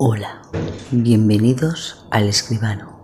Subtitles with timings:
[0.00, 0.42] Hola,
[0.92, 2.97] bienvenidos al escribano.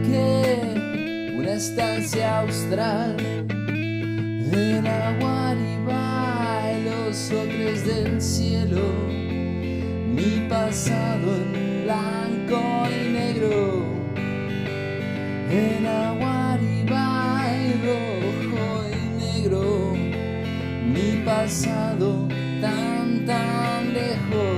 [0.00, 3.16] Que una estancia austral
[3.58, 8.86] en Aguariba y los ocres del cielo.
[10.14, 13.92] Mi pasado en blanco y negro
[15.50, 19.94] en Aguariba y rojo y negro,
[20.94, 22.28] mi pasado
[22.60, 24.51] tan tan lejos.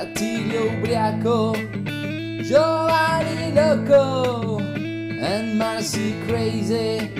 [0.00, 1.52] Atilio Ubriaco,
[2.42, 7.10] Giovanni Loco, and Marcy Crazy,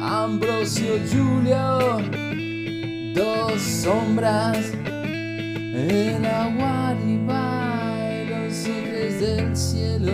[0.00, 2.00] Ambrosio Giulio
[3.18, 7.98] dos sombras en Aguariba
[8.28, 10.12] los ocres del cielo,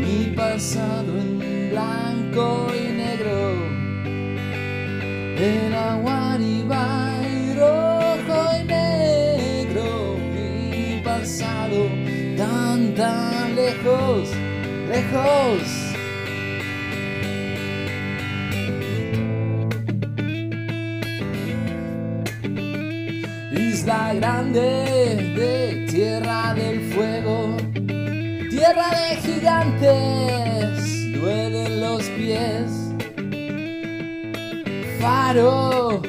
[0.00, 3.54] mi pasado en blanco y negro,
[14.96, 15.62] lejos.
[23.52, 24.70] Isla grande
[25.38, 27.56] de tierra del fuego,
[28.48, 32.68] tierra de gigantes, duelen los pies.
[35.00, 36.00] Faro,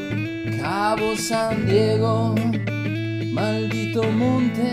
[0.61, 2.35] Cabo San Diego,
[3.33, 4.72] maldito monte,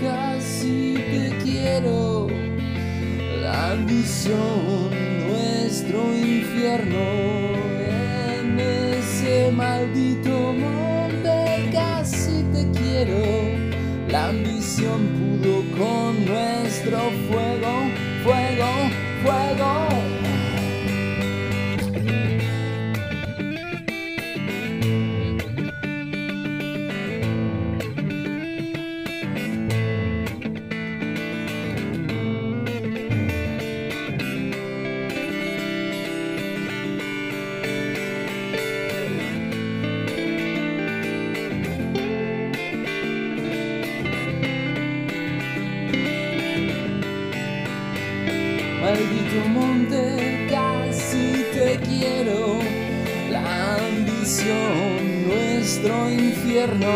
[0.00, 2.11] casi te quiero.
[3.72, 4.90] Ambición,
[5.28, 7.06] nuestro infierno,
[7.88, 13.22] en ese maldito monte casi te quiero.
[14.08, 16.98] La ambición pudo con nuestro
[17.30, 17.81] fuego,
[51.88, 52.58] quiero.
[53.30, 56.94] La ambición, nuestro infierno.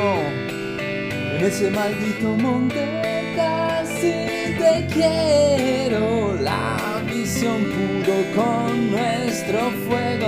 [1.36, 4.12] En ese maldito monte, casi
[4.58, 6.34] te quiero.
[6.40, 10.25] La ambición pudo con nuestro fuego.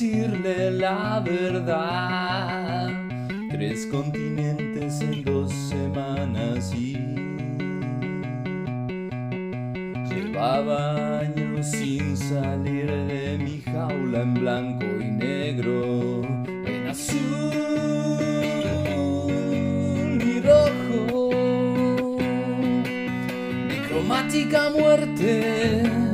[0.00, 2.88] Decirle la verdad.
[3.50, 6.96] Tres continentes en dos semanas y
[10.08, 16.22] llevaba años sin salir de mi jaula en blanco y negro,
[16.64, 17.18] en azul
[20.24, 22.16] y rojo,
[23.68, 26.09] mi cromática muerte.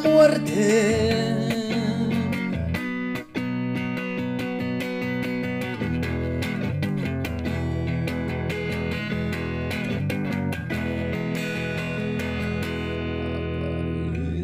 [0.00, 1.52] Muerte.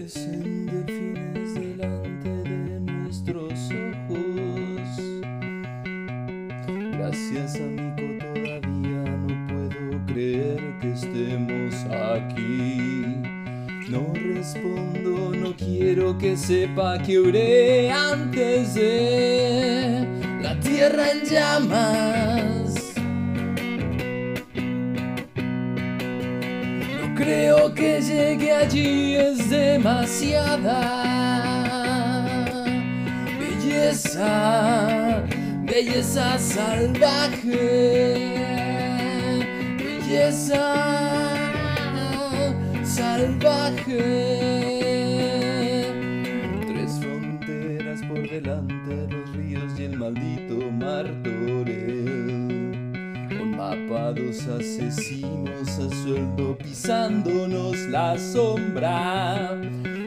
[0.09, 5.03] Delfines delante de nuestros ojos.
[6.93, 13.18] Gracias amigo todavía no puedo creer que estemos aquí.
[13.89, 20.07] No respondo, no quiero que sepa que oré antes de
[20.43, 22.75] la tierra en llamas.
[27.01, 31.09] No creo que llegue allí, es demasiada
[33.41, 35.25] belleza,
[35.65, 37.57] belleza salvaje,
[39.79, 41.38] belleza
[42.99, 44.03] salvaje.
[46.67, 52.83] Tres fronteras por delante, los ríos y el maldito mar Torel.
[53.39, 59.55] Con mapados asesinos a sueldo pisándonos la sombra.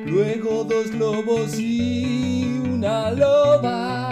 [0.05, 4.09] Luego dos lobos y una loba.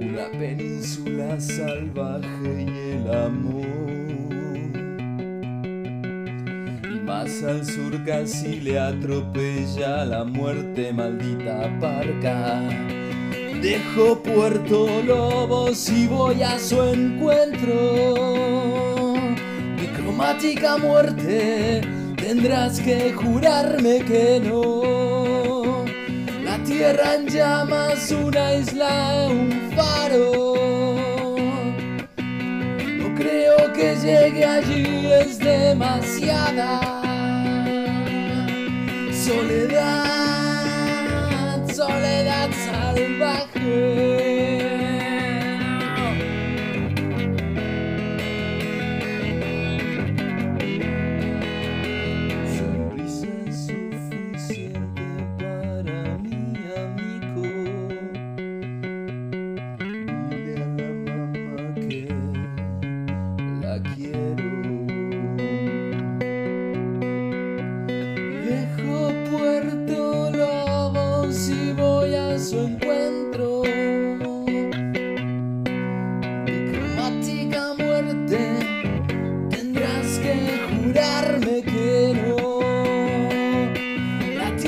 [0.00, 3.95] Una península salvaje y el amor.
[7.06, 12.68] Más al sur casi le atropella la muerte maldita parca.
[13.62, 18.14] Dejo Puerto Lobos y voy a su encuentro.
[19.80, 21.80] Mi cromática muerte,
[22.16, 25.84] tendrás que jurarme que no.
[26.42, 30.54] La tierra en llamas, una isla, un faro.
[32.98, 36.95] No creo que llegue allí, es demasiada
[39.26, 40.86] soledad,
[41.74, 43.85] soledad salvaje.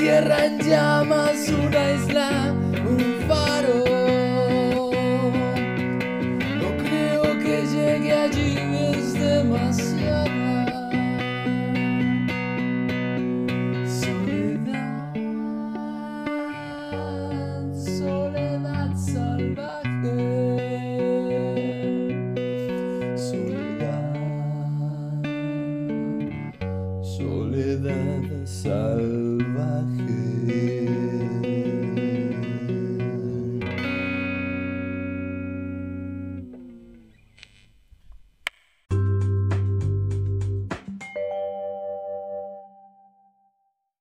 [0.09, 2.53] Tierra en llamas, una isla,
[2.93, 3.83] un faro.
[6.61, 8.57] No creo que llegue allí,
[8.91, 9.88] es demasiado.